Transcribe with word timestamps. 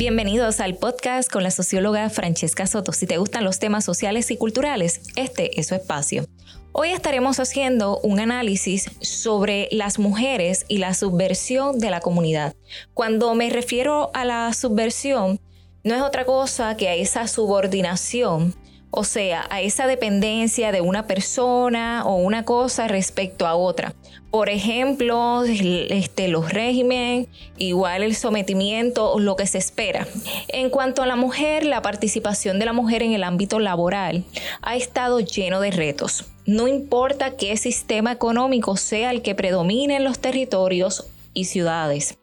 Bienvenidos 0.00 0.60
al 0.60 0.76
podcast 0.76 1.30
con 1.30 1.42
la 1.42 1.50
socióloga 1.50 2.08
Francesca 2.08 2.66
Soto. 2.66 2.90
Si 2.90 3.06
te 3.06 3.18
gustan 3.18 3.44
los 3.44 3.58
temas 3.58 3.84
sociales 3.84 4.30
y 4.30 4.38
culturales, 4.38 5.02
este 5.14 5.60
es 5.60 5.66
su 5.66 5.74
espacio. 5.74 6.24
Hoy 6.72 6.88
estaremos 6.88 7.38
haciendo 7.38 8.00
un 8.00 8.18
análisis 8.18 8.90
sobre 9.02 9.68
las 9.72 9.98
mujeres 9.98 10.64
y 10.68 10.78
la 10.78 10.94
subversión 10.94 11.78
de 11.80 11.90
la 11.90 12.00
comunidad. 12.00 12.54
Cuando 12.94 13.34
me 13.34 13.50
refiero 13.50 14.10
a 14.14 14.24
la 14.24 14.50
subversión, 14.54 15.38
no 15.84 15.94
es 15.94 16.00
otra 16.00 16.24
cosa 16.24 16.78
que 16.78 16.88
a 16.88 16.94
esa 16.94 17.28
subordinación 17.28 18.54
o 18.90 19.04
sea, 19.04 19.46
a 19.50 19.60
esa 19.60 19.86
dependencia 19.86 20.72
de 20.72 20.80
una 20.80 21.06
persona 21.06 22.02
o 22.04 22.16
una 22.16 22.44
cosa 22.44 22.88
respecto 22.88 23.46
a 23.46 23.54
otra. 23.54 23.94
Por 24.30 24.48
ejemplo, 24.48 25.42
este, 25.44 26.28
los 26.28 26.52
regímenes, 26.52 27.28
igual 27.56 28.02
el 28.02 28.14
sometimiento, 28.14 29.18
lo 29.18 29.36
que 29.36 29.46
se 29.46 29.58
espera. 29.58 30.06
En 30.48 30.70
cuanto 30.70 31.02
a 31.02 31.06
la 31.06 31.16
mujer, 31.16 31.64
la 31.64 31.82
participación 31.82 32.58
de 32.58 32.66
la 32.66 32.72
mujer 32.72 33.02
en 33.02 33.12
el 33.12 33.24
ámbito 33.24 33.58
laboral 33.58 34.24
ha 34.62 34.76
estado 34.76 35.20
lleno 35.20 35.60
de 35.60 35.70
retos. 35.70 36.26
No 36.46 36.68
importa 36.68 37.36
qué 37.36 37.56
sistema 37.56 38.12
económico 38.12 38.76
sea 38.76 39.10
el 39.10 39.22
que 39.22 39.34
predomine 39.34 39.96
en 39.96 40.04
los 40.04 40.18
territorios 40.18 41.06
y 41.32 41.44
ciudades. 41.44 42.18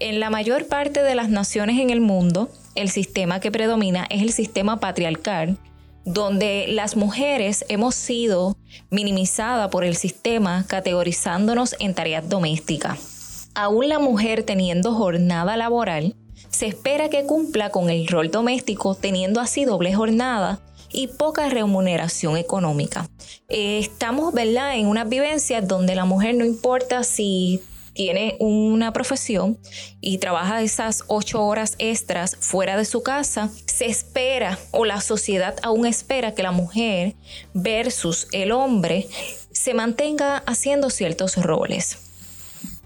En 0.00 0.20
la 0.20 0.30
mayor 0.30 0.66
parte 0.66 1.02
de 1.02 1.14
las 1.14 1.28
naciones 1.28 1.80
en 1.80 1.90
el 1.90 2.00
mundo, 2.00 2.50
el 2.74 2.88
sistema 2.88 3.40
que 3.40 3.52
predomina 3.52 4.06
es 4.10 4.22
el 4.22 4.32
sistema 4.32 4.80
patriarcal 4.80 5.58
donde 6.04 6.66
las 6.68 6.96
mujeres 6.96 7.64
hemos 7.68 7.94
sido 7.94 8.56
minimizadas 8.90 9.70
por 9.70 9.84
el 9.84 9.96
sistema 9.96 10.64
categorizándonos 10.68 11.74
en 11.78 11.94
tareas 11.94 12.28
domésticas. 12.28 13.48
Aún 13.54 13.88
la 13.88 13.98
mujer 13.98 14.42
teniendo 14.42 14.94
jornada 14.94 15.56
laboral, 15.56 16.14
se 16.50 16.66
espera 16.66 17.08
que 17.08 17.24
cumpla 17.24 17.70
con 17.70 17.90
el 17.90 18.06
rol 18.06 18.30
doméstico 18.30 18.94
teniendo 18.94 19.40
así 19.40 19.64
doble 19.64 19.94
jornada 19.94 20.60
y 20.92 21.08
poca 21.08 21.48
remuneración 21.48 22.36
económica. 22.36 23.08
Eh, 23.48 23.78
estamos, 23.78 24.32
¿verdad?, 24.32 24.76
en 24.76 24.86
unas 24.86 25.08
vivencias 25.08 25.66
donde 25.66 25.96
la 25.96 26.04
mujer 26.04 26.36
no 26.36 26.44
importa 26.44 27.02
si 27.02 27.60
tiene 27.94 28.36
una 28.40 28.92
profesión 28.92 29.58
y 30.00 30.18
trabaja 30.18 30.62
esas 30.62 31.04
ocho 31.06 31.42
horas 31.44 31.76
extras 31.78 32.36
fuera 32.40 32.76
de 32.76 32.84
su 32.84 33.02
casa, 33.02 33.50
se 33.66 33.86
espera 33.86 34.58
o 34.72 34.84
la 34.84 35.00
sociedad 35.00 35.56
aún 35.62 35.86
espera 35.86 36.34
que 36.34 36.42
la 36.42 36.50
mujer 36.50 37.14
versus 37.54 38.28
el 38.32 38.52
hombre 38.52 39.08
se 39.52 39.72
mantenga 39.72 40.42
haciendo 40.46 40.90
ciertos 40.90 41.36
roles. 41.36 41.98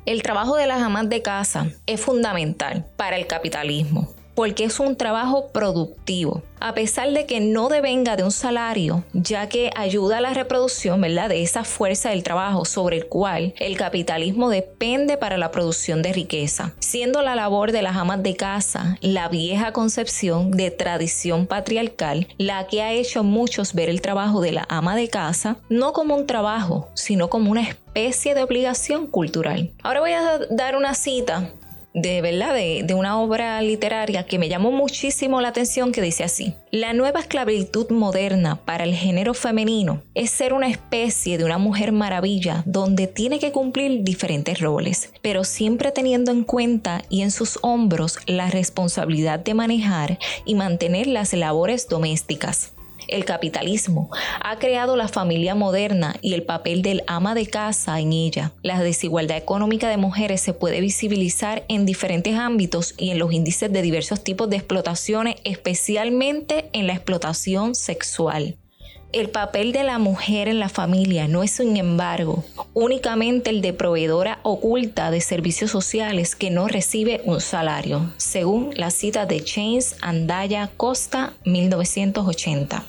El 0.07 0.23
trabajo 0.23 0.57
de 0.57 0.67
las 0.67 0.81
amas 0.81 1.09
de 1.09 1.23
casa 1.23 1.71
es 1.87 2.01
fundamental 2.01 2.87
para 2.97 3.17
el 3.17 3.27
capitalismo 3.27 4.15
porque 4.39 4.63
es 4.63 4.79
un 4.79 4.95
trabajo 4.95 5.49
productivo, 5.49 6.45
a 6.61 6.73
pesar 6.73 7.11
de 7.11 7.27
que 7.27 7.41
no 7.41 7.69
devenga 7.69 8.15
de 8.15 8.23
un 8.23 8.31
salario, 8.31 9.03
ya 9.13 9.49
que 9.49 9.73
ayuda 9.75 10.19
a 10.19 10.21
la 10.21 10.33
reproducción, 10.33 11.01
¿verdad? 11.01 11.29
De 11.29 11.43
esa 11.43 11.65
fuerza 11.65 12.11
del 12.11 12.23
trabajo 12.23 12.65
sobre 12.65 12.99
el 12.99 13.07
cual 13.07 13.53
el 13.59 13.77
capitalismo 13.77 14.49
depende 14.49 15.17
para 15.17 15.39
la 15.39 15.51
producción 15.51 16.03
de 16.03 16.13
riqueza, 16.13 16.73
siendo 16.79 17.21
la 17.23 17.35
labor 17.35 17.73
de 17.73 17.83
las 17.83 17.97
amas 17.97 18.23
de 18.23 18.37
casa 18.37 18.97
la 19.01 19.29
vieja 19.29 19.73
concepción 19.73 20.53
de 20.53 20.71
tradición 20.71 21.49
patriarcal, 21.49 22.29
la 22.39 22.69
que 22.69 22.83
ha 22.83 22.93
hecho 22.93 23.25
muchos 23.25 23.75
ver 23.75 23.89
el 23.89 24.01
trabajo 24.01 24.41
de 24.41 24.53
la 24.53 24.67
ama 24.69 24.95
de 24.95 25.09
casa 25.09 25.57
no 25.69 25.93
como 25.93 26.15
un 26.15 26.29
trabajo, 26.29 26.91
sino 26.95 27.29
como 27.29 27.51
una 27.51 27.63
especie 27.63 28.37
de 28.37 28.45
obligación 28.45 29.09
cultural. 29.09 29.73
Ahora 29.83 29.99
voy 29.99 30.13
a 30.13 30.39
dar 30.51 30.77
una 30.77 30.95
cita 30.95 31.51
de 32.01 32.23
verdad 32.23 32.55
de, 32.55 32.95
una 32.95 33.21
obra 33.21 33.61
literaria 33.63 34.25
que 34.25 34.39
me 34.39 34.49
llamó 34.49 34.71
muchísimo 34.71 35.41
la 35.41 35.49
atención 35.49 35.93
que 35.93 36.01
dice 36.01 36.25
así 36.25 36.55
la 36.71 36.93
nueva 36.93 37.21
esclavitud 37.21 37.91
moderna 37.91 38.57
para 38.65 38.85
el 38.85 38.95
género 38.95 39.35
femenino 39.35 40.03
es 40.15 40.31
ser 40.31 40.53
una 40.53 40.69
especie 40.69 41.39
de 41.39 41.45
una 41.45 41.59
mujer 41.59 41.93
maravilla 41.93 42.63
donde 42.67 43.07
tiene 43.07 43.39
que 43.39 43.53
cumplir 43.53 44.03
diferentes 44.05 44.61
roles 44.61 45.13
pero 45.23 45.45
siempre 45.45 45.93
teniendo 45.93 46.31
en 46.31 46.45
cuenta 46.45 47.03
y 47.09 47.23
en 47.23 47.31
sus 47.31 47.59
hombros 47.63 48.19
la 48.27 48.51
responsabilidad 48.51 49.39
de 49.41 49.55
manejar 49.55 50.19
y 50.45 50.55
mantener 50.55 51.07
las 51.07 51.33
labores 51.33 51.89
domésticas 51.89 52.73
el 53.09 53.25
capitalismo 53.25 54.11
ha 54.41 54.59
creado 54.59 54.97
la 54.97 55.09
familia 55.09 55.55
moderna 55.55 56.17
y 56.23 56.35
el 56.35 56.45
papel 56.45 56.83
del 56.83 57.03
ama 57.07 57.35
de 57.35 57.47
casa 57.47 57.99
en 58.01 58.13
ella. 58.13 58.53
La 58.63 58.81
desigualdad 58.81 59.37
económica 59.37 59.89
de 59.89 59.97
mujeres 59.97 60.41
se 60.41 60.53
puede 60.53 60.81
visibilizar 60.81 61.65
en 61.69 61.87
diferentes 61.87 62.37
ámbitos 62.37 62.95
y 62.97 63.11
en 63.11 63.19
los 63.19 63.33
índices 63.33 63.73
de 63.73 63.83
diversos 63.83 64.23
tipos 64.23 64.49
de 64.49 64.57
explotaciones, 64.57 65.37
especialmente 65.45 66.69
en 66.73 66.87
la 66.87 66.95
explotación 66.95 67.75
sexual. 67.75 68.57
El 69.11 69.31
papel 69.31 69.73
de 69.73 69.85
la 69.85 69.99
mujer 69.99 70.49
en 70.49 70.59
la 70.59 70.69
familia 70.69 71.29
no 71.29 71.43
es, 71.43 71.53
sin 71.53 71.79
embargo, 71.79 72.45
únicamente 72.75 73.49
el 73.49 73.63
de 73.63 73.73
proveedora 73.73 74.39
oculta 74.43 75.11
de 75.11 75.23
servicios 75.23 75.71
sociales 75.71 76.37
que 76.37 76.51
no 76.51 76.69
recibe 76.69 77.23
un 77.25 77.41
salario, 77.41 78.13
según 78.19 78.71
la 78.77 78.91
cita 78.91 79.25
de 79.25 79.43
James 79.47 79.97
Andaya 80.03 80.71
Costa, 80.77 81.33
1980. 81.47 82.85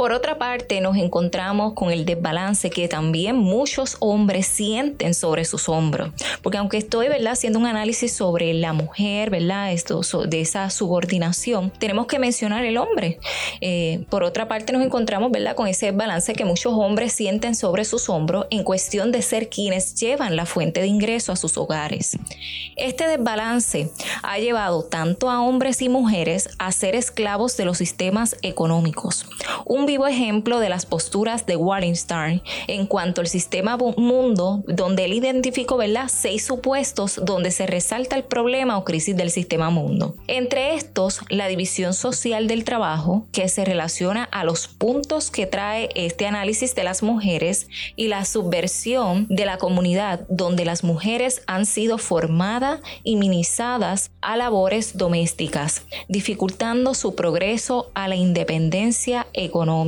Por 0.00 0.14
otra 0.14 0.38
parte, 0.38 0.80
nos 0.80 0.96
encontramos 0.96 1.74
con 1.74 1.90
el 1.90 2.06
desbalance 2.06 2.70
que 2.70 2.88
también 2.88 3.36
muchos 3.36 3.98
hombres 4.00 4.46
sienten 4.46 5.12
sobre 5.12 5.44
sus 5.44 5.68
hombros. 5.68 6.08
Porque 6.40 6.56
aunque 6.56 6.78
estoy 6.78 7.08
¿verdad? 7.08 7.34
haciendo 7.34 7.58
un 7.58 7.66
análisis 7.66 8.10
sobre 8.10 8.54
la 8.54 8.72
mujer, 8.72 9.28
¿verdad? 9.28 9.72
Esto, 9.72 10.00
de 10.26 10.40
esa 10.40 10.70
subordinación, 10.70 11.70
tenemos 11.78 12.06
que 12.06 12.18
mencionar 12.18 12.64
el 12.64 12.78
hombre. 12.78 13.18
Eh, 13.60 14.06
por 14.08 14.22
otra 14.22 14.48
parte, 14.48 14.72
nos 14.72 14.82
encontramos 14.82 15.32
¿verdad? 15.32 15.54
con 15.54 15.68
ese 15.68 15.92
desbalance 15.92 16.32
que 16.32 16.46
muchos 16.46 16.72
hombres 16.72 17.12
sienten 17.12 17.54
sobre 17.54 17.84
sus 17.84 18.08
hombros 18.08 18.46
en 18.48 18.64
cuestión 18.64 19.12
de 19.12 19.20
ser 19.20 19.50
quienes 19.50 19.96
llevan 19.96 20.34
la 20.34 20.46
fuente 20.46 20.80
de 20.80 20.86
ingreso 20.86 21.30
a 21.30 21.36
sus 21.36 21.58
hogares. 21.58 22.16
Este 22.74 23.06
desbalance 23.06 23.90
ha 24.22 24.38
llevado 24.38 24.82
tanto 24.82 25.28
a 25.28 25.42
hombres 25.42 25.82
y 25.82 25.90
mujeres 25.90 26.48
a 26.58 26.72
ser 26.72 26.94
esclavos 26.94 27.58
de 27.58 27.66
los 27.66 27.76
sistemas 27.76 28.34
económicos. 28.40 29.26
Un 29.66 29.89
ejemplo 30.06 30.60
de 30.60 30.68
las 30.68 30.86
posturas 30.86 31.46
de 31.46 31.56
Wallenstein 31.56 32.42
en 32.66 32.86
cuanto 32.86 33.20
al 33.20 33.26
sistema 33.26 33.76
mundo, 33.76 34.62
donde 34.66 35.04
él 35.04 35.12
identificó 35.14 35.76
¿verdad? 35.76 36.08
seis 36.08 36.44
supuestos 36.44 37.20
donde 37.22 37.50
se 37.50 37.66
resalta 37.66 38.16
el 38.16 38.24
problema 38.24 38.76
o 38.76 38.84
crisis 38.84 39.16
del 39.16 39.30
sistema 39.30 39.70
mundo. 39.70 40.16
Entre 40.26 40.74
estos, 40.74 41.20
la 41.28 41.48
división 41.48 41.94
social 41.94 42.46
del 42.46 42.64
trabajo, 42.64 43.26
que 43.32 43.48
se 43.48 43.64
relaciona 43.64 44.24
a 44.24 44.44
los 44.44 44.68
puntos 44.68 45.30
que 45.30 45.46
trae 45.46 45.88
este 45.94 46.26
análisis 46.26 46.74
de 46.74 46.84
las 46.84 47.02
mujeres, 47.02 47.68
y 47.96 48.08
la 48.08 48.24
subversión 48.24 49.26
de 49.28 49.46
la 49.46 49.58
comunidad, 49.58 50.26
donde 50.28 50.64
las 50.64 50.84
mujeres 50.84 51.42
han 51.46 51.66
sido 51.66 51.98
formadas 51.98 52.80
y 53.02 53.16
minimizadas 53.16 54.10
a 54.20 54.36
labores 54.36 54.96
domésticas, 54.96 55.82
dificultando 56.08 56.94
su 56.94 57.14
progreso 57.14 57.90
a 57.94 58.08
la 58.08 58.16
independencia 58.16 59.26
económica 59.32 59.79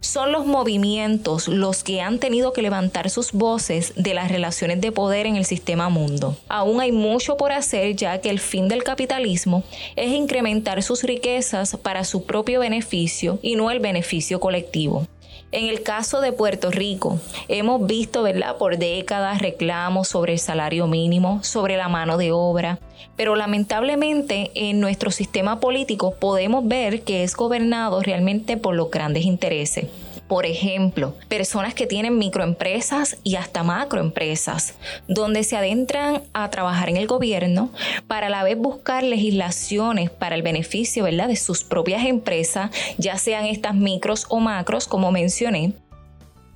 son 0.00 0.32
los 0.32 0.46
movimientos 0.46 1.48
los 1.48 1.82
que 1.82 2.00
han 2.00 2.18
tenido 2.18 2.52
que 2.52 2.62
levantar 2.62 3.10
sus 3.10 3.32
voces 3.32 3.92
de 3.96 4.14
las 4.14 4.30
relaciones 4.30 4.80
de 4.80 4.92
poder 4.92 5.26
en 5.26 5.36
el 5.36 5.44
sistema 5.44 5.88
mundo. 5.88 6.36
Aún 6.48 6.80
hay 6.80 6.92
mucho 6.92 7.36
por 7.36 7.52
hacer 7.52 7.96
ya 7.96 8.20
que 8.20 8.30
el 8.30 8.38
fin 8.38 8.68
del 8.68 8.84
capitalismo 8.84 9.62
es 9.96 10.12
incrementar 10.12 10.82
sus 10.82 11.02
riquezas 11.02 11.76
para 11.76 12.04
su 12.04 12.24
propio 12.24 12.60
beneficio 12.60 13.38
y 13.42 13.56
no 13.56 13.70
el 13.70 13.80
beneficio 13.80 14.40
colectivo. 14.40 15.06
En 15.54 15.68
el 15.68 15.84
caso 15.84 16.20
de 16.20 16.32
Puerto 16.32 16.72
Rico, 16.72 17.20
hemos 17.46 17.86
visto, 17.86 18.24
¿verdad?, 18.24 18.56
por 18.56 18.76
décadas 18.76 19.40
reclamos 19.40 20.08
sobre 20.08 20.32
el 20.32 20.40
salario 20.40 20.88
mínimo, 20.88 21.44
sobre 21.44 21.76
la 21.76 21.88
mano 21.88 22.18
de 22.18 22.32
obra, 22.32 22.80
pero 23.14 23.36
lamentablemente 23.36 24.50
en 24.56 24.80
nuestro 24.80 25.12
sistema 25.12 25.60
político 25.60 26.16
podemos 26.16 26.66
ver 26.66 27.02
que 27.02 27.22
es 27.22 27.36
gobernado 27.36 28.02
realmente 28.02 28.56
por 28.56 28.74
los 28.74 28.90
grandes 28.90 29.26
intereses. 29.26 29.86
Por 30.28 30.46
ejemplo, 30.46 31.14
personas 31.28 31.74
que 31.74 31.86
tienen 31.86 32.18
microempresas 32.18 33.18
y 33.24 33.36
hasta 33.36 33.62
macroempresas, 33.62 34.74
donde 35.06 35.44
se 35.44 35.56
adentran 35.56 36.22
a 36.32 36.48
trabajar 36.50 36.88
en 36.88 36.96
el 36.96 37.06
gobierno 37.06 37.70
para 38.06 38.28
a 38.28 38.30
la 38.30 38.42
vez 38.42 38.56
buscar 38.56 39.02
legislaciones 39.02 40.10
para 40.10 40.34
el 40.34 40.42
beneficio 40.42 41.04
¿verdad? 41.04 41.28
de 41.28 41.36
sus 41.36 41.62
propias 41.62 42.06
empresas, 42.06 42.70
ya 42.96 43.18
sean 43.18 43.44
estas 43.44 43.74
micros 43.74 44.26
o 44.28 44.40
macros, 44.40 44.88
como 44.88 45.12
mencioné, 45.12 45.74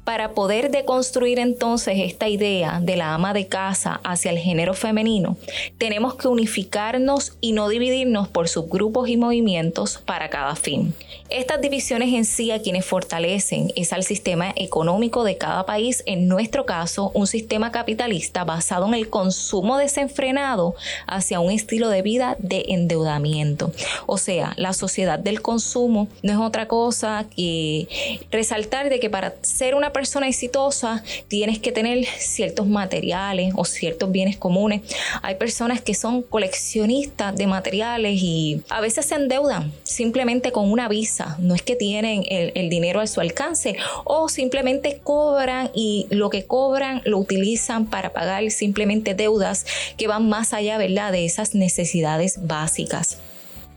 Para 0.08 0.30
poder 0.30 0.70
deconstruir 0.70 1.38
entonces 1.38 1.96
esta 1.98 2.28
idea 2.28 2.80
de 2.80 2.96
la 2.96 3.12
ama 3.12 3.34
de 3.34 3.46
casa 3.46 4.00
hacia 4.04 4.30
el 4.30 4.38
género 4.38 4.72
femenino, 4.72 5.36
tenemos 5.76 6.14
que 6.14 6.28
unificarnos 6.28 7.36
y 7.42 7.52
no 7.52 7.68
dividirnos 7.68 8.26
por 8.26 8.48
subgrupos 8.48 9.10
y 9.10 9.18
movimientos 9.18 9.98
para 9.98 10.30
cada 10.30 10.56
fin. 10.56 10.94
Estas 11.28 11.60
divisiones 11.60 12.14
en 12.14 12.24
sí 12.24 12.50
a 12.52 12.62
quienes 12.62 12.86
fortalecen 12.86 13.70
es 13.76 13.92
al 13.92 14.02
sistema 14.02 14.50
económico 14.56 15.24
de 15.24 15.36
cada 15.36 15.66
país, 15.66 16.02
en 16.06 16.26
nuestro 16.26 16.64
caso 16.64 17.10
un 17.12 17.26
sistema 17.26 17.70
capitalista 17.70 18.44
basado 18.44 18.86
en 18.86 18.94
el 18.94 19.10
consumo 19.10 19.76
desenfrenado 19.76 20.74
hacia 21.06 21.40
un 21.40 21.50
estilo 21.50 21.90
de 21.90 22.00
vida 22.00 22.36
de 22.38 22.64
endeudamiento. 22.68 23.72
O 24.06 24.16
sea, 24.16 24.54
la 24.56 24.72
sociedad 24.72 25.18
del 25.18 25.42
consumo 25.42 26.08
no 26.22 26.32
es 26.32 26.38
otra 26.38 26.66
cosa 26.66 27.26
que 27.36 27.88
resaltar 28.30 28.88
de 28.88 29.00
que 29.00 29.10
para 29.10 29.34
ser 29.42 29.74
una 29.74 29.92
persona 29.92 29.97
exitosa 30.00 31.02
tienes 31.28 31.58
que 31.58 31.72
tener 31.72 32.04
ciertos 32.18 32.66
materiales 32.66 33.52
o 33.56 33.64
ciertos 33.64 34.10
bienes 34.10 34.36
comunes. 34.36 34.82
Hay 35.22 35.36
personas 35.36 35.80
que 35.80 35.94
son 35.94 36.22
coleccionistas 36.22 37.34
de 37.36 37.46
materiales 37.46 38.18
y 38.22 38.62
a 38.68 38.80
veces 38.80 39.06
se 39.06 39.14
endeudan 39.14 39.72
simplemente 39.82 40.52
con 40.52 40.70
una 40.70 40.88
visa 40.88 41.36
no 41.38 41.54
es 41.54 41.62
que 41.62 41.76
tienen 41.76 42.24
el, 42.28 42.68
dinero 42.68 43.00
a 43.00 43.06
su 43.06 43.20
alcance 43.20 43.76
o 44.04 44.28
simplemente 44.28 45.00
cobran 45.02 45.70
y 45.74 46.06
lo 46.10 46.30
que 46.30 46.44
cobran 46.44 47.00
lo 47.04 47.18
utilizan 47.18 47.86
para 47.86 48.12
pagar 48.12 48.50
simplemente 48.50 49.14
deudas 49.14 49.64
que 49.96 50.06
van 50.06 50.28
más 50.28 50.52
allá 50.52 50.78
¿verdad? 50.78 51.12
de 51.12 51.24
esas 51.24 51.54
necesidades 51.54 52.46
básicas. 52.46 53.18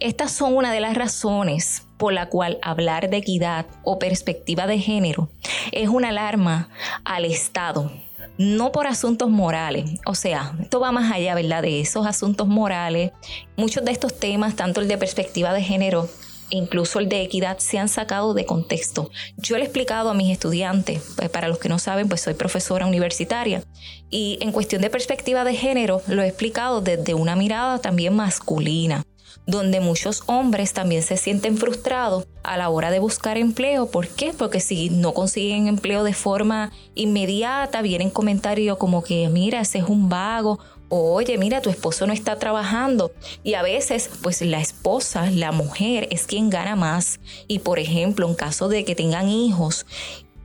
Estas 0.01 0.31
son 0.31 0.55
una 0.55 0.73
de 0.73 0.79
las 0.79 0.95
razones 0.95 1.83
por 1.97 2.11
la 2.11 2.27
cual 2.27 2.57
hablar 2.63 3.11
de 3.11 3.17
equidad 3.17 3.67
o 3.83 3.99
perspectiva 3.99 4.65
de 4.65 4.79
género 4.79 5.29
es 5.71 5.89
una 5.89 6.09
alarma 6.09 6.69
al 7.05 7.23
Estado, 7.23 7.91
no 8.39 8.71
por 8.71 8.87
asuntos 8.87 9.29
morales. 9.29 9.99
O 10.07 10.15
sea, 10.15 10.55
esto 10.59 10.79
va 10.79 10.91
más 10.91 11.11
allá, 11.11 11.35
¿verdad? 11.35 11.61
De 11.61 11.81
esos 11.81 12.07
asuntos 12.07 12.47
morales. 12.47 13.11
Muchos 13.55 13.85
de 13.85 13.91
estos 13.91 14.19
temas, 14.19 14.55
tanto 14.55 14.81
el 14.81 14.87
de 14.87 14.97
perspectiva 14.97 15.53
de 15.53 15.61
género 15.61 16.09
incluso 16.49 16.99
el 16.99 17.07
de 17.07 17.21
equidad, 17.21 17.59
se 17.59 17.77
han 17.77 17.87
sacado 17.87 18.33
de 18.33 18.45
contexto. 18.45 19.09
Yo 19.37 19.55
le 19.55 19.61
he 19.61 19.65
explicado 19.65 20.09
a 20.09 20.13
mis 20.13 20.33
estudiantes, 20.33 21.13
pues 21.15 21.29
para 21.29 21.47
los 21.47 21.59
que 21.59 21.69
no 21.69 21.79
saben, 21.79 22.09
pues 22.09 22.19
soy 22.19 22.33
profesora 22.33 22.87
universitaria, 22.87 23.63
y 24.09 24.37
en 24.41 24.51
cuestión 24.51 24.81
de 24.81 24.89
perspectiva 24.89 25.45
de 25.45 25.55
género, 25.55 26.01
lo 26.07 26.23
he 26.23 26.27
explicado 26.27 26.81
desde 26.81 27.13
una 27.13 27.37
mirada 27.37 27.79
también 27.79 28.17
masculina 28.17 29.05
donde 29.45 29.79
muchos 29.79 30.23
hombres 30.27 30.73
también 30.73 31.03
se 31.03 31.17
sienten 31.17 31.57
frustrados 31.57 32.27
a 32.43 32.57
la 32.57 32.69
hora 32.69 32.91
de 32.91 32.99
buscar 32.99 33.37
empleo. 33.37 33.87
¿Por 33.87 34.07
qué? 34.07 34.33
Porque 34.37 34.59
si 34.59 34.89
no 34.89 35.13
consiguen 35.13 35.67
empleo 35.67 36.03
de 36.03 36.13
forma 36.13 36.71
inmediata, 36.95 37.81
vienen 37.81 38.09
comentarios 38.09 38.77
como 38.77 39.03
que, 39.03 39.27
mira, 39.29 39.61
ese 39.61 39.79
es 39.79 39.85
un 39.85 40.09
vago 40.09 40.59
oye, 40.93 41.37
mira, 41.37 41.61
tu 41.61 41.69
esposo 41.69 42.05
no 42.05 42.13
está 42.13 42.37
trabajando. 42.37 43.13
Y 43.43 43.53
a 43.53 43.61
veces, 43.61 44.09
pues 44.21 44.41
la 44.41 44.59
esposa, 44.59 45.31
la 45.31 45.51
mujer, 45.53 46.07
es 46.11 46.27
quien 46.27 46.49
gana 46.49 46.75
más. 46.75 47.21
Y 47.47 47.59
por 47.59 47.79
ejemplo, 47.79 48.27
en 48.27 48.35
caso 48.35 48.67
de 48.67 48.83
que 48.83 48.93
tengan 48.93 49.29
hijos 49.29 49.85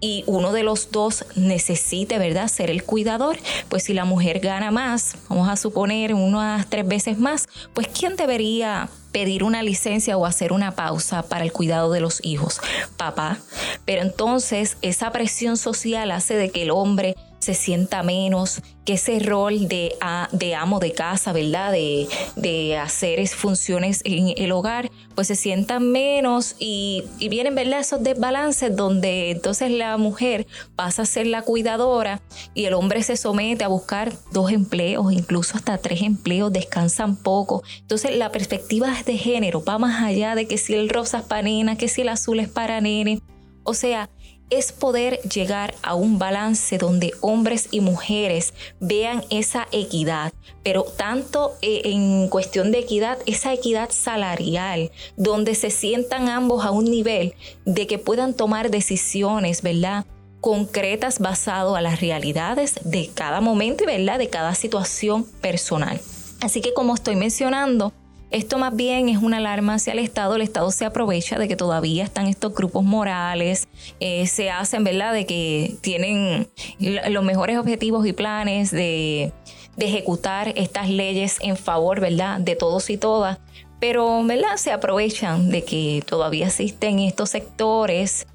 y 0.00 0.24
uno 0.26 0.52
de 0.52 0.62
los 0.62 0.90
dos 0.90 1.24
necesite, 1.34 2.18
¿verdad?, 2.18 2.48
ser 2.48 2.70
el 2.70 2.84
cuidador, 2.84 3.38
pues 3.68 3.84
si 3.84 3.94
la 3.94 4.04
mujer 4.04 4.40
gana 4.40 4.70
más, 4.70 5.16
vamos 5.28 5.48
a 5.48 5.56
suponer 5.56 6.14
unas 6.14 6.66
tres 6.68 6.86
veces 6.86 7.18
más, 7.18 7.46
pues 7.72 7.88
¿quién 7.88 8.16
debería 8.16 8.88
pedir 9.12 9.44
una 9.44 9.62
licencia 9.62 10.16
o 10.18 10.26
hacer 10.26 10.52
una 10.52 10.72
pausa 10.72 11.22
para 11.22 11.44
el 11.44 11.52
cuidado 11.52 11.90
de 11.90 12.00
los 12.00 12.22
hijos? 12.24 12.60
Papá. 12.96 13.38
Pero 13.84 14.02
entonces 14.02 14.76
esa 14.82 15.10
presión 15.10 15.56
social 15.56 16.10
hace 16.10 16.34
de 16.34 16.50
que 16.50 16.62
el 16.62 16.70
hombre 16.70 17.16
se 17.46 17.54
sienta 17.54 18.02
menos, 18.02 18.60
que 18.84 18.94
ese 18.94 19.20
rol 19.20 19.68
de, 19.68 19.94
de 20.32 20.54
amo 20.56 20.80
de 20.80 20.90
casa, 20.90 21.32
¿verdad? 21.32 21.70
De, 21.70 22.08
de, 22.34 22.76
hacer 22.76 23.24
funciones 23.28 24.00
en 24.04 24.34
el 24.36 24.50
hogar, 24.50 24.90
pues 25.14 25.28
se 25.28 25.36
sientan 25.36 25.92
menos 25.92 26.56
y, 26.58 27.04
vienen, 27.20 27.54
¿verdad? 27.54 27.78
Esos 27.78 28.02
desbalances 28.02 28.74
donde 28.74 29.30
entonces 29.30 29.70
la 29.70 29.96
mujer 29.96 30.48
pasa 30.74 31.02
a 31.02 31.06
ser 31.06 31.28
la 31.28 31.42
cuidadora 31.42 32.20
y 32.52 32.64
el 32.64 32.74
hombre 32.74 33.04
se 33.04 33.16
somete 33.16 33.62
a 33.62 33.68
buscar 33.68 34.12
dos 34.32 34.50
empleos, 34.50 35.12
incluso 35.12 35.56
hasta 35.56 35.78
tres 35.78 36.02
empleos, 36.02 36.52
descansan 36.52 37.14
poco. 37.14 37.62
Entonces 37.80 38.16
la 38.16 38.32
perspectiva 38.32 38.92
de 39.06 39.18
género 39.18 39.62
va 39.62 39.78
más 39.78 40.02
allá 40.02 40.34
de 40.34 40.48
que 40.48 40.58
si 40.58 40.74
el 40.74 40.88
rosa 40.88 41.18
es 41.18 41.24
para 41.24 41.42
nena, 41.42 41.78
que 41.78 41.86
si 41.86 42.00
el 42.00 42.08
azul 42.08 42.40
es 42.40 42.48
para 42.48 42.80
nene. 42.80 43.20
O 43.62 43.74
sea, 43.74 44.10
es 44.50 44.72
poder 44.72 45.20
llegar 45.22 45.74
a 45.82 45.94
un 45.94 46.18
balance 46.18 46.78
donde 46.78 47.12
hombres 47.20 47.68
y 47.70 47.80
mujeres 47.80 48.54
vean 48.80 49.24
esa 49.30 49.66
equidad, 49.72 50.32
pero 50.62 50.84
tanto 50.84 51.54
eh, 51.62 51.82
en 51.84 52.28
cuestión 52.28 52.72
de 52.72 52.78
equidad, 52.78 53.18
esa 53.26 53.52
equidad 53.52 53.90
salarial, 53.90 54.90
donde 55.16 55.54
se 55.54 55.70
sientan 55.70 56.28
ambos 56.28 56.64
a 56.64 56.70
un 56.70 56.84
nivel 56.84 57.34
de 57.64 57.86
que 57.86 57.98
puedan 57.98 58.34
tomar 58.34 58.70
decisiones, 58.70 59.62
¿verdad? 59.62 60.04
concretas 60.40 61.18
basado 61.18 61.74
a 61.74 61.80
las 61.80 62.00
realidades 62.00 62.78
de 62.84 63.10
cada 63.12 63.40
momento 63.40 63.82
y 63.82 63.86
¿verdad? 63.88 64.18
de 64.18 64.28
cada 64.28 64.54
situación 64.54 65.24
personal. 65.40 66.00
Así 66.40 66.60
que 66.60 66.72
como 66.72 66.94
estoy 66.94 67.16
mencionando, 67.16 67.92
esto 68.30 68.58
más 68.58 68.74
bien 68.74 69.08
es 69.08 69.18
una 69.18 69.36
alarma 69.38 69.74
hacia 69.74 69.92
el 69.92 69.98
Estado. 69.98 70.36
El 70.36 70.42
Estado 70.42 70.70
se 70.70 70.84
aprovecha 70.84 71.38
de 71.38 71.48
que 71.48 71.56
todavía 71.56 72.04
están 72.04 72.26
estos 72.26 72.54
grupos 72.54 72.84
morales, 72.84 73.68
eh, 74.00 74.26
se 74.26 74.50
hacen, 74.50 74.84
¿verdad?, 74.84 75.12
de 75.12 75.26
que 75.26 75.76
tienen 75.80 76.48
los 76.78 77.24
mejores 77.24 77.58
objetivos 77.58 78.06
y 78.06 78.12
planes 78.12 78.70
de, 78.70 79.32
de 79.76 79.86
ejecutar 79.86 80.52
estas 80.56 80.88
leyes 80.88 81.38
en 81.40 81.56
favor, 81.56 82.00
¿verdad?, 82.00 82.40
de 82.40 82.56
todos 82.56 82.90
y 82.90 82.96
todas. 82.96 83.38
Pero, 83.78 84.24
¿verdad?, 84.24 84.56
se 84.56 84.72
aprovechan 84.72 85.50
de 85.50 85.62
que 85.62 86.02
todavía 86.06 86.46
existen 86.46 86.98
estos 86.98 87.30
sectores 87.30 88.26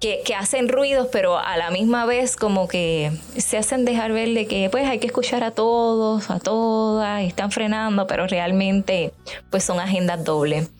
que, 0.00 0.22
hacen 0.34 0.68
ruidos, 0.68 1.08
pero 1.12 1.38
a 1.38 1.58
la 1.58 1.70
misma 1.70 2.06
vez 2.06 2.36
como 2.36 2.68
que 2.68 3.12
se 3.36 3.58
hacen 3.58 3.84
dejar 3.84 4.12
ver 4.12 4.30
de 4.30 4.46
que 4.46 4.70
pues 4.70 4.88
hay 4.88 4.98
que 4.98 5.06
escuchar 5.06 5.44
a 5.44 5.50
todos, 5.50 6.30
a 6.30 6.40
todas, 6.40 7.22
están 7.22 7.50
frenando, 7.50 8.06
pero 8.06 8.26
realmente 8.26 9.12
pues 9.50 9.62
son 9.62 9.78
agendas 9.78 10.24
dobles. 10.24 10.70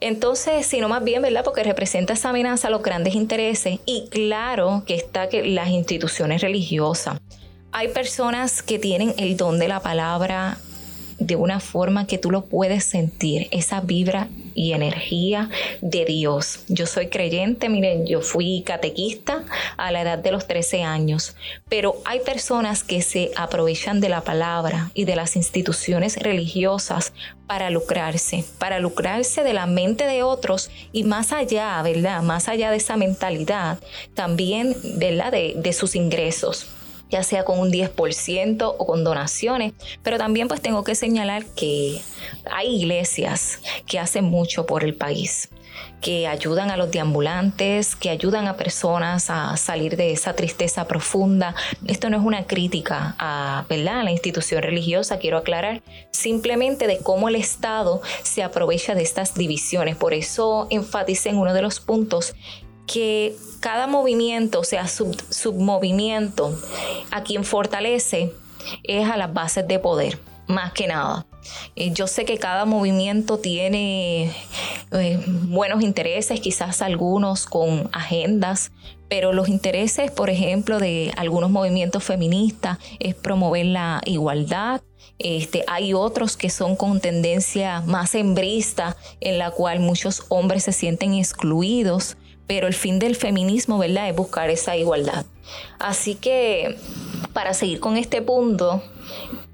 Entonces, 0.00 0.66
sino 0.66 0.88
más 0.88 1.04
bien, 1.04 1.22
¿verdad? 1.22 1.44
Porque 1.44 1.62
representa 1.62 2.14
esa 2.14 2.30
amenaza 2.30 2.68
a 2.68 2.70
los 2.70 2.82
grandes 2.82 3.14
intereses 3.14 3.78
y 3.86 4.08
claro 4.08 4.82
que 4.84 4.94
está 4.94 5.28
que 5.28 5.44
las 5.44 5.68
instituciones 5.68 6.40
religiosas. 6.40 7.20
Hay 7.70 7.88
personas 7.88 8.62
que 8.62 8.80
tienen 8.80 9.14
el 9.16 9.36
don 9.36 9.60
de 9.60 9.68
la 9.68 9.80
palabra 9.80 10.58
de 11.20 11.36
una 11.36 11.60
forma 11.60 12.06
que 12.06 12.18
tú 12.18 12.30
lo 12.30 12.46
puedes 12.46 12.82
sentir, 12.82 13.46
esa 13.52 13.80
vibra 13.82 14.28
y 14.54 14.72
energía 14.72 15.50
de 15.80 16.04
Dios. 16.04 16.64
Yo 16.68 16.86
soy 16.86 17.08
creyente, 17.08 17.68
miren, 17.68 18.06
yo 18.06 18.20
fui 18.20 18.62
catequista 18.62 19.44
a 19.76 19.90
la 19.92 20.02
edad 20.02 20.18
de 20.18 20.32
los 20.32 20.46
13 20.46 20.82
años, 20.82 21.36
pero 21.68 21.96
hay 22.04 22.20
personas 22.20 22.84
que 22.84 23.02
se 23.02 23.30
aprovechan 23.36 24.00
de 24.00 24.08
la 24.08 24.22
palabra 24.22 24.90
y 24.94 25.04
de 25.04 25.16
las 25.16 25.36
instituciones 25.36 26.16
religiosas 26.16 27.12
para 27.46 27.70
lucrarse, 27.70 28.44
para 28.58 28.78
lucrarse 28.78 29.42
de 29.42 29.52
la 29.52 29.66
mente 29.66 30.06
de 30.06 30.22
otros 30.22 30.70
y 30.92 31.04
más 31.04 31.32
allá, 31.32 31.80
¿verdad? 31.82 32.22
Más 32.22 32.48
allá 32.48 32.70
de 32.70 32.76
esa 32.76 32.96
mentalidad, 32.96 33.78
también, 34.14 34.76
¿verdad? 34.96 35.32
De, 35.32 35.54
de 35.56 35.72
sus 35.72 35.96
ingresos 35.96 36.66
ya 37.10 37.22
sea 37.22 37.44
con 37.44 37.58
un 37.58 37.72
10% 37.72 38.74
o 38.78 38.86
con 38.86 39.04
donaciones, 39.04 39.72
pero 40.02 40.18
también 40.18 40.48
pues 40.48 40.60
tengo 40.60 40.84
que 40.84 40.94
señalar 40.94 41.44
que 41.56 42.00
hay 42.50 42.76
iglesias 42.76 43.60
que 43.86 43.98
hacen 43.98 44.24
mucho 44.24 44.66
por 44.66 44.84
el 44.84 44.94
país 44.94 45.50
que 46.00 46.26
ayudan 46.26 46.70
a 46.70 46.76
los 46.76 46.90
deambulantes, 46.90 47.94
que 47.94 48.10
ayudan 48.10 48.48
a 48.48 48.56
personas 48.56 49.28
a 49.28 49.56
salir 49.56 49.96
de 49.96 50.12
esa 50.12 50.34
tristeza 50.34 50.86
profunda. 50.86 51.54
Esto 51.86 52.08
no 52.10 52.16
es 52.16 52.22
una 52.22 52.46
crítica 52.46 53.14
a, 53.18 53.66
¿verdad? 53.68 54.02
la 54.04 54.10
institución 54.10 54.62
religiosa, 54.62 55.18
quiero 55.18 55.36
aclarar, 55.36 55.82
simplemente 56.10 56.86
de 56.86 56.98
cómo 56.98 57.28
el 57.28 57.36
Estado 57.36 58.00
se 58.22 58.42
aprovecha 58.42 58.94
de 58.94 59.02
estas 59.02 59.34
divisiones. 59.34 59.96
Por 59.96 60.14
eso 60.14 60.66
enfaticé 60.70 61.30
en 61.30 61.38
uno 61.38 61.52
de 61.52 61.62
los 61.62 61.80
puntos 61.80 62.34
que 62.92 63.36
cada 63.60 63.86
movimiento, 63.86 64.60
o 64.60 64.64
sea, 64.64 64.88
submovimiento, 64.88 66.58
a 67.12 67.22
quien 67.22 67.44
fortalece 67.44 68.32
es 68.82 69.08
a 69.08 69.16
las 69.16 69.32
bases 69.32 69.68
de 69.68 69.78
poder, 69.78 70.18
más 70.48 70.72
que 70.72 70.88
nada. 70.88 71.24
Eh, 71.76 71.92
yo 71.92 72.08
sé 72.08 72.24
que 72.24 72.38
cada 72.38 72.64
movimiento 72.64 73.38
tiene 73.38 74.32
eh, 74.90 75.20
buenos 75.26 75.82
intereses, 75.82 76.40
quizás 76.40 76.82
algunos 76.82 77.46
con 77.46 77.88
agendas, 77.92 78.72
pero 79.08 79.32
los 79.32 79.48
intereses, 79.48 80.10
por 80.10 80.28
ejemplo, 80.28 80.78
de 80.78 81.12
algunos 81.16 81.50
movimientos 81.50 82.02
feministas 82.02 82.78
es 82.98 83.14
promover 83.14 83.66
la 83.66 84.00
igualdad. 84.04 84.82
Este, 85.18 85.64
hay 85.68 85.94
otros 85.94 86.36
que 86.36 86.50
son 86.50 86.74
con 86.76 87.00
tendencia 87.00 87.82
más 87.82 88.14
hembrista, 88.14 88.96
en 89.20 89.38
la 89.38 89.52
cual 89.52 89.78
muchos 89.78 90.24
hombres 90.28 90.64
se 90.64 90.72
sienten 90.72 91.14
excluidos 91.14 92.16
pero 92.50 92.66
el 92.66 92.74
fin 92.74 92.98
del 92.98 93.14
feminismo, 93.14 93.78
¿verdad?, 93.78 94.08
es 94.08 94.16
buscar 94.16 94.50
esa 94.50 94.76
igualdad. 94.76 95.24
Así 95.78 96.16
que 96.16 96.74
para 97.32 97.54
seguir 97.54 97.78
con 97.78 97.96
este 97.96 98.22
punto, 98.22 98.82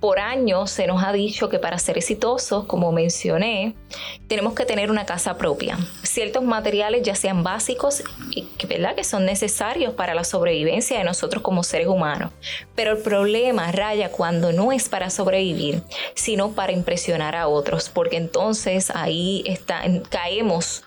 por 0.00 0.18
años 0.18 0.70
se 0.70 0.86
nos 0.86 1.04
ha 1.04 1.12
dicho 1.12 1.50
que 1.50 1.58
para 1.58 1.78
ser 1.78 1.98
exitosos, 1.98 2.64
como 2.64 2.92
mencioné, 2.92 3.74
tenemos 4.28 4.54
que 4.54 4.64
tener 4.64 4.90
una 4.90 5.04
casa 5.04 5.36
propia. 5.36 5.76
Ciertos 6.04 6.42
materiales, 6.42 7.02
ya 7.02 7.14
sean 7.14 7.42
básicos 7.42 8.02
¿verdad? 8.66 8.94
que 8.94 9.04
son 9.04 9.26
necesarios 9.26 9.92
para 9.92 10.14
la 10.14 10.24
sobrevivencia 10.24 10.96
de 10.96 11.04
nosotros 11.04 11.42
como 11.42 11.64
seres 11.64 11.88
humanos. 11.88 12.32
Pero 12.74 12.92
el 12.92 12.98
problema 12.98 13.72
raya 13.72 14.10
cuando 14.10 14.52
no 14.52 14.72
es 14.72 14.88
para 14.88 15.10
sobrevivir, 15.10 15.82
sino 16.14 16.52
para 16.52 16.72
impresionar 16.72 17.36
a 17.36 17.46
otros, 17.46 17.90
porque 17.90 18.16
entonces 18.16 18.90
ahí 18.94 19.42
está, 19.46 19.82
caemos 20.08 20.82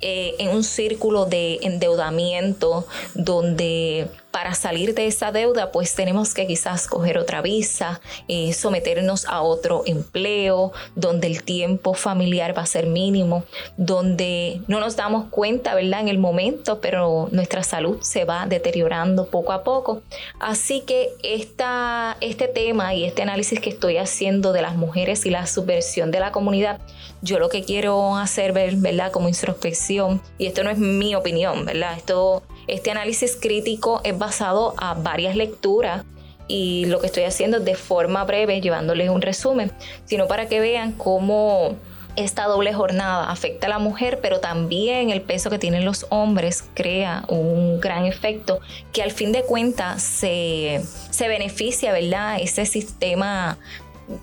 eh, 0.00 0.34
en 0.38 0.50
un 0.50 0.64
círculo 0.64 1.26
de 1.26 1.58
endeudamiento 1.62 2.86
donde 3.14 4.08
para 4.30 4.54
salir 4.54 4.94
de 4.94 5.06
esa 5.06 5.32
deuda, 5.32 5.72
pues 5.72 5.94
tenemos 5.94 6.34
que 6.34 6.46
quizás 6.46 6.86
coger 6.86 7.18
otra 7.18 7.42
visa, 7.42 8.00
eh, 8.28 8.52
someternos 8.52 9.26
a 9.26 9.42
otro 9.42 9.82
empleo, 9.86 10.72
donde 10.94 11.26
el 11.26 11.42
tiempo 11.42 11.94
familiar 11.94 12.56
va 12.56 12.62
a 12.62 12.66
ser 12.66 12.86
mínimo, 12.86 13.44
donde 13.76 14.60
no 14.68 14.80
nos 14.80 14.96
damos 14.96 15.30
cuenta, 15.30 15.74
¿verdad? 15.74 16.00
En 16.00 16.08
el 16.08 16.18
momento, 16.18 16.80
pero 16.80 17.28
nuestra 17.32 17.62
salud 17.62 17.98
se 18.02 18.24
va 18.24 18.46
deteriorando 18.46 19.26
poco 19.26 19.52
a 19.52 19.64
poco. 19.64 20.02
Así 20.38 20.82
que 20.82 21.10
este 21.22 22.48
tema 22.48 22.94
y 22.94 23.04
este 23.04 23.22
análisis 23.22 23.60
que 23.60 23.70
estoy 23.70 23.96
haciendo 23.96 24.52
de 24.52 24.62
las 24.62 24.76
mujeres 24.76 25.26
y 25.26 25.30
la 25.30 25.46
subversión 25.46 26.10
de 26.10 26.20
la 26.20 26.32
comunidad, 26.32 26.80
yo 27.22 27.38
lo 27.38 27.48
que 27.48 27.64
quiero 27.64 28.16
hacer, 28.16 28.52
¿verdad? 28.52 29.10
Como 29.12 29.28
introspección, 29.28 30.22
y 30.38 30.46
esto 30.46 30.64
no 30.64 30.70
es 30.70 30.78
mi 30.78 31.14
opinión, 31.14 31.64
¿verdad? 31.64 31.96
Esto, 31.96 32.42
este 32.70 32.90
análisis 32.90 33.36
crítico 33.40 34.00
es 34.04 34.16
basado 34.16 34.74
a 34.78 34.94
varias 34.94 35.36
lecturas 35.36 36.04
y 36.46 36.86
lo 36.86 37.00
que 37.00 37.06
estoy 37.06 37.24
haciendo 37.24 37.60
de 37.60 37.74
forma 37.74 38.24
breve, 38.24 38.60
llevándoles 38.60 39.08
un 39.10 39.22
resumen, 39.22 39.70
sino 40.04 40.26
para 40.26 40.48
que 40.48 40.60
vean 40.60 40.92
cómo 40.92 41.76
esta 42.16 42.44
doble 42.46 42.72
jornada 42.72 43.30
afecta 43.30 43.66
a 43.66 43.70
la 43.70 43.78
mujer, 43.78 44.18
pero 44.20 44.40
también 44.40 45.10
el 45.10 45.22
peso 45.22 45.48
que 45.48 45.58
tienen 45.58 45.84
los 45.84 46.06
hombres 46.10 46.64
crea 46.74 47.24
un 47.28 47.80
gran 47.80 48.04
efecto 48.04 48.60
que 48.92 49.02
al 49.02 49.12
fin 49.12 49.30
de 49.32 49.42
cuentas 49.42 50.02
se, 50.02 50.80
se 51.10 51.28
beneficia, 51.28 51.92
¿verdad? 51.92 52.38
Ese 52.40 52.66
sistema 52.66 53.58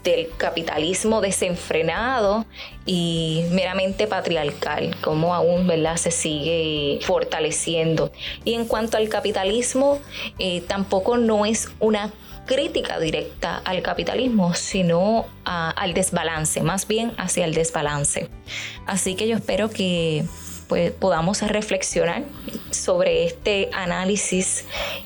del 0.04 0.30
capitalismo 0.38 1.22
desenfrenado 1.22 2.46
y 2.86 3.46
meramente 3.52 4.08
patriarcal, 4.08 4.96
como 5.02 5.34
aún 5.34 5.68
¿verdad? 5.68 5.98
se 5.98 6.12
sigue 6.12 7.00
fortaleciendo. 7.04 8.12
Y 8.44 8.54
en 8.54 8.66
cuanto 8.66 8.98
al 8.98 9.08
capitalismo, 9.10 10.00
eh, 10.40 10.62
tampoco 10.62 11.18
no 11.18 11.46
es 11.46 11.70
una 11.80 12.12
crítica 12.46 13.00
directa 13.00 13.62
al 13.66 13.82
capitalismo, 13.82 14.54
sino 14.56 15.26
al 15.44 15.94
desbalance, 15.94 16.62
más 16.62 16.88
bien 16.88 17.14
hacia 17.18 17.46
el 17.46 17.54
desbalance. 17.54 18.30
Así 18.86 19.16
que 19.16 19.28
yo 19.28 19.36
espero 19.36 19.70
que 19.70 20.26
pues, 20.68 20.92
podamos 20.92 21.42
reflexionar 21.42 22.24
sobre 22.72 23.26
este 23.26 23.70
análisis 23.74 24.66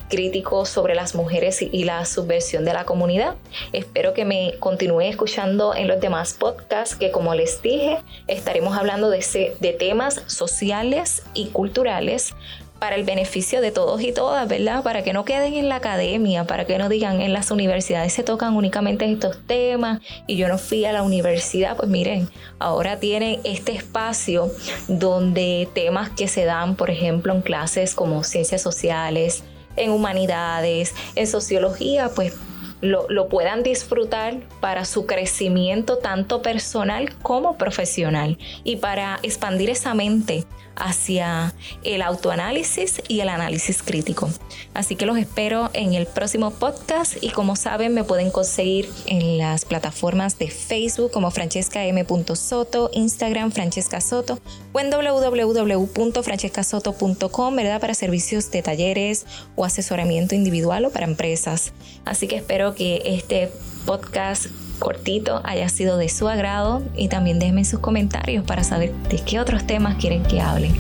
crítico 0.10 0.66
sobre 0.66 0.94
las 0.94 1.16
mujeres 1.16 1.62
y 1.62 1.84
la 1.86 2.04
subversión 2.06 2.66
de 2.66 2.74
la 2.74 2.84
comunidad. 2.84 3.36
Espero 3.72 4.14
que 4.14 4.26
me 4.26 4.56
continúe 4.60 5.02
escuchando 5.02 5.74
en 5.74 5.88
los 5.88 6.02
demás 6.02 6.34
podcasts 6.34 6.96
que 6.96 7.12
como 7.12 7.34
les 7.34 7.62
dije 7.62 7.98
estaremos 8.28 8.78
hablando 8.78 9.10
de, 9.10 9.56
de 9.60 9.74
temas 9.74 10.22
sociales 10.28 11.24
y 11.34 11.48
culturales 11.48 12.34
para 12.82 12.96
el 12.96 13.04
beneficio 13.04 13.62
de 13.62 13.70
todos 13.70 14.02
y 14.02 14.12
todas, 14.12 14.48
¿verdad? 14.48 14.82
Para 14.82 15.04
que 15.04 15.14
no 15.14 15.24
queden 15.24 15.54
en 15.54 15.70
la 15.70 15.76
academia, 15.76 16.46
para 16.46 16.66
que 16.66 16.80
no 16.80 16.90
digan 16.90 17.22
en 17.22 17.32
las 17.32 17.52
universidades 17.52 18.12
se 18.12 18.24
tocan 18.24 18.56
únicamente 18.56 19.06
estos 19.06 19.38
temas 19.46 20.02
y 20.26 20.36
yo 20.36 20.48
no 20.48 20.58
fui 20.58 20.86
a 20.86 20.92
la 20.92 21.04
universidad, 21.04 21.78
pues 21.78 21.90
miren, 21.90 22.28
ahora 22.58 23.00
tienen 23.00 23.40
este 23.44 23.74
espacio 23.74 24.50
donde 24.88 25.70
temas 25.76 26.10
que 26.10 26.28
se 26.28 26.44
dan, 26.44 26.76
por 26.76 26.90
ejemplo, 26.90 27.36
en 27.36 27.44
clases 27.44 27.94
como 27.94 28.24
ciencias 28.24 28.64
sociales, 28.64 29.44
en 29.76 29.92
humanidades, 29.92 30.96
en 31.14 31.28
sociología, 31.28 32.10
pues 32.16 32.34
lo, 32.82 33.08
lo, 33.10 33.30
puedan 33.30 33.62
disfrutar 33.62 34.40
para 34.60 34.86
su 34.86 35.06
crecimiento 35.06 36.00
tanto 36.00 36.42
personal 36.42 37.14
como 37.22 37.60
profesional 37.60 38.40
y 38.64 38.78
para 38.78 39.20
expandir 39.22 39.70
esa 39.70 39.94
mente 39.94 40.48
hacia 40.82 41.54
el 41.84 42.02
autoanálisis 42.02 43.02
y 43.08 43.22
el 43.22 43.30
análisis 43.30 43.82
crítico. 43.84 44.30
Así 44.74 44.96
que 44.96 45.06
los 45.06 45.16
espero 45.18 45.70
en 45.74 45.94
el 45.94 46.08
próximo 46.08 46.50
podcast 46.52 47.18
y 47.22 47.30
como 47.30 47.56
saben 47.56 47.94
me 47.94 48.04
pueden 48.04 48.32
conseguir 48.32 48.90
en 49.06 49.38
las 49.38 49.64
plataformas 49.66 50.40
de 50.40 50.50
Facebook 50.50 51.12
como 51.12 51.30
Francesca 51.30 51.86
M. 51.86 52.04
Soto, 52.34 52.90
Instagram 52.94 53.52
Francesca 53.52 54.02
Soto 54.02 54.40
o 54.74 54.80
en 54.80 54.90
www.francescasoto.com, 54.90 57.56
¿verdad? 57.56 57.80
Para 57.80 57.94
servicios 57.94 58.50
de 58.50 58.64
talleres 58.64 59.28
o 59.56 59.66
asesoramiento 59.66 60.34
individual 60.34 60.86
o 60.86 60.90
para 60.90 61.06
empresas. 61.06 61.74
Así 62.06 62.28
que 62.28 62.38
espero 62.38 62.74
que 62.74 63.04
este 63.06 63.52
podcast 63.86 64.48
cortito 64.82 65.40
haya 65.46 65.70
sido 65.70 65.96
de 65.96 66.10
su 66.10 66.28
agrado 66.28 66.82
y 66.98 67.08
también 67.08 67.40
déjenme 67.40 67.64
sus 67.64 67.80
comentarios 67.80 68.44
para 68.44 68.66
saber 68.66 68.94
de 69.10 69.20
qué 69.20 69.40
otros 69.40 69.66
temas 69.66 69.96
quieren 69.96 70.24
que 70.24 70.42
hable. 70.42 70.72